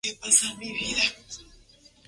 Comenzó 0.03 0.45
en 0.47 0.51
las 0.51 0.59
inferiores. 0.67 1.45